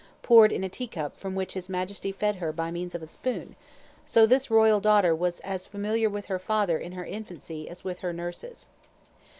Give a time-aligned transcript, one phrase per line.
[0.23, 3.55] poured in a teacup from which His Majesty fed her by means of a spoon,
[4.03, 7.99] so this Royal daughter was as familiar with her father in her infancy, as with
[7.99, 8.67] her nurses.